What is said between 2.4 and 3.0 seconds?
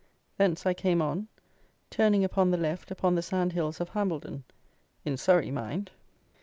the left